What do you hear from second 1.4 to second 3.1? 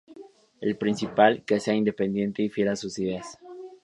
que sea independiente y fiel a sus